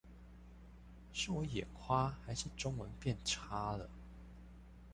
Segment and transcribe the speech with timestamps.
[1.13, 3.87] 是我眼花還是中文變差了？